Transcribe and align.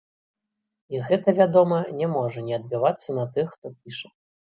І 0.93 1.01
гэта, 1.09 1.33
вядома, 1.39 1.77
не 1.99 2.07
можа 2.13 2.39
не 2.47 2.53
адбівацца 2.59 3.09
на 3.19 3.25
тых, 3.37 3.53
хто 3.53 3.67
піша. 3.81 4.09